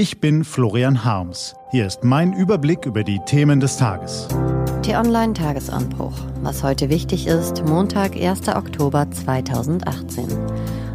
[0.00, 1.54] Ich bin Florian Harms.
[1.72, 4.28] Hier ist mein Überblick über die Themen des Tages.
[4.80, 6.14] T-Online Tagesanbruch.
[6.40, 8.48] Was heute wichtig ist, Montag, 1.
[8.48, 10.26] Oktober 2018.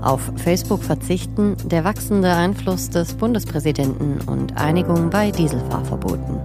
[0.00, 6.40] Auf Facebook verzichten, der wachsende Einfluss des Bundespräsidenten und Einigung bei Dieselfahrverboten.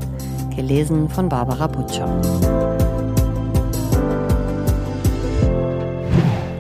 [0.53, 2.07] Gelesen von Barbara Butcher.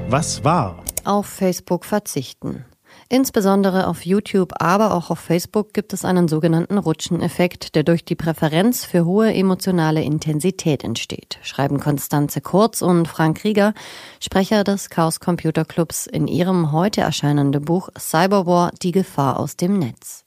[0.07, 0.81] Was war?
[1.03, 2.63] Auf Facebook verzichten.
[3.11, 8.13] Insbesondere auf YouTube, aber auch auf Facebook gibt es einen sogenannten Rutscheneffekt, der durch die
[8.13, 13.73] Präferenz für hohe emotionale Intensität entsteht, schreiben Konstanze Kurz und Frank Rieger,
[14.19, 19.79] Sprecher des Chaos Computer Clubs, in ihrem heute erscheinenden Buch Cyberwar, die Gefahr aus dem
[19.79, 20.23] Netz.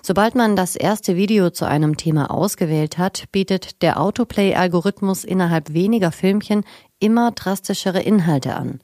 [0.00, 6.12] Sobald man das erste Video zu einem Thema ausgewählt hat, bietet der Autoplay-Algorithmus innerhalb weniger
[6.12, 6.64] Filmchen
[6.98, 8.80] immer drastischere Inhalte an.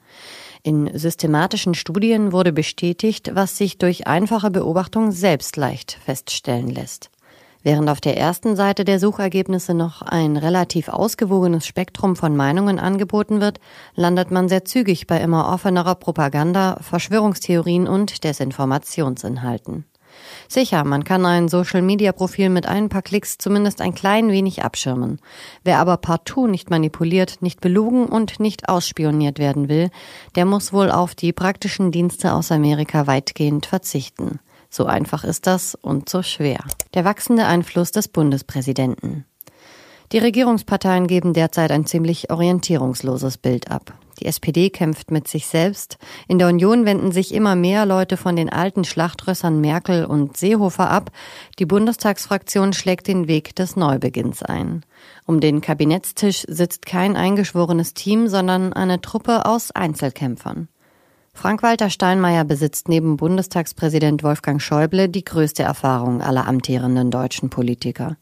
[0.65, 7.11] In systematischen Studien wurde bestätigt, was sich durch einfache Beobachtung selbst leicht feststellen lässt.
[7.65, 13.40] Während auf der ersten Seite der Suchergebnisse noch ein relativ ausgewogenes Spektrum von Meinungen angeboten
[13.40, 13.59] wird,
[13.96, 19.85] landet man sehr zügig bei immer offenerer Propaganda, Verschwörungstheorien und Desinformationsinhalten.
[20.49, 25.21] Sicher, man kann ein Social-Media-Profil mit ein paar Klicks zumindest ein klein wenig abschirmen.
[25.65, 29.90] Wer aber partout nicht manipuliert, nicht belogen und nicht ausspioniert werden will,
[30.35, 34.40] der muss wohl auf die praktischen Dienste aus Amerika weitgehend verzichten.
[34.68, 36.65] So einfach ist das und so schwer.
[36.95, 39.27] Der wachsende Einfluss des Bundespräsidenten.
[40.13, 43.95] Die Regierungsparteien geben derzeit ein ziemlich orientierungsloses Bild ab.
[44.21, 45.96] Die SPD kämpft mit sich selbst.
[46.29, 50.90] In der Union wenden sich immer mehr Leute von den alten Schlachtrössern Merkel und Seehofer
[50.90, 51.10] ab.
[51.59, 54.85] Die Bundestagsfraktion schlägt den Weg des Neubeginns ein.
[55.24, 60.68] Um den Kabinettstisch sitzt kein eingeschworenes Team, sondern eine Truppe aus Einzelkämpfern.
[61.35, 68.16] Frank-Walter Steinmeier besitzt neben Bundestagspräsident Wolfgang Schäuble die größte Erfahrung aller amtierenden deutschen Politiker.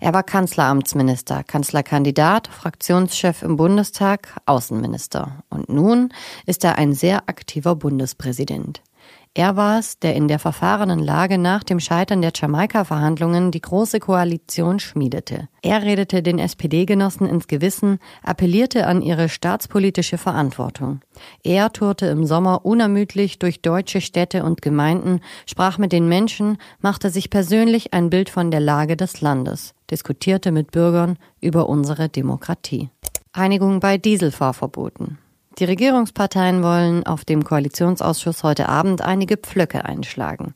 [0.00, 5.44] Er war Kanzleramtsminister, Kanzlerkandidat, Fraktionschef im Bundestag, Außenminister.
[5.48, 6.12] Und nun
[6.46, 8.82] ist er ein sehr aktiver Bundespräsident.
[9.34, 14.00] Er war es, der in der verfahrenen Lage nach dem Scheitern der Jamaika-Verhandlungen die Große
[14.00, 15.48] Koalition schmiedete.
[15.62, 21.02] Er redete den SPD-Genossen ins Gewissen, appellierte an ihre staatspolitische Verantwortung.
[21.44, 27.10] Er tourte im Sommer unermüdlich durch deutsche Städte und Gemeinden, sprach mit den Menschen, machte
[27.10, 32.90] sich persönlich ein Bild von der Lage des Landes, diskutierte mit Bürgern über unsere Demokratie.
[33.32, 35.18] Einigung bei Dieselfahrverboten.
[35.58, 40.54] Die Regierungsparteien wollen auf dem Koalitionsausschuss heute Abend einige Pflöcke einschlagen.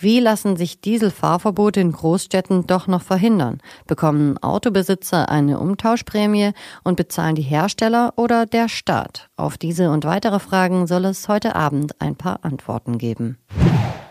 [0.00, 3.60] Wie lassen sich Dieselfahrverbote in Großstädten doch noch verhindern?
[3.88, 6.52] Bekommen Autobesitzer eine Umtauschprämie
[6.84, 9.28] und bezahlen die Hersteller oder der Staat?
[9.36, 13.38] Auf diese und weitere Fragen soll es heute Abend ein paar Antworten geben.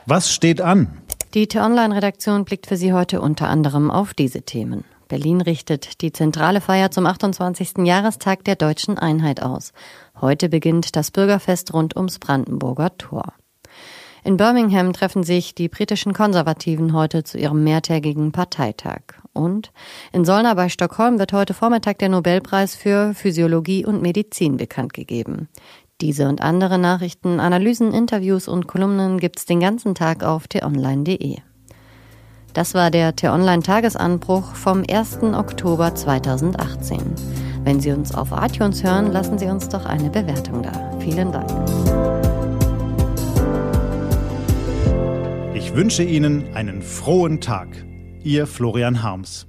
[0.05, 0.89] Was steht an?
[1.35, 4.83] Die T-Online-Redaktion blickt für Sie heute unter anderem auf diese Themen.
[5.07, 7.79] Berlin richtet die zentrale Feier zum 28.
[7.79, 9.73] Jahrestag der deutschen Einheit aus.
[10.19, 13.33] Heute beginnt das Bürgerfest rund ums Brandenburger Tor.
[14.23, 19.01] In Birmingham treffen sich die britischen Konservativen heute zu ihrem mehrtägigen Parteitag.
[19.31, 19.71] Und
[20.11, 25.47] in Solna bei Stockholm wird heute Vormittag der Nobelpreis für Physiologie und Medizin bekannt gegeben.
[26.01, 31.37] Diese und andere Nachrichten, Analysen, Interviews und Kolumnen gibt's den ganzen Tag auf t-online.de.
[32.57, 35.19] Das war der T-Online-Tagesanbruch vom 1.
[35.21, 36.99] Oktober 2018.
[37.63, 40.97] Wenn Sie uns auf iTunes hören, lassen Sie uns doch eine Bewertung da.
[40.97, 41.47] Vielen Dank.
[45.53, 47.67] Ich wünsche Ihnen einen frohen Tag.
[48.23, 49.45] Ihr Florian Harms.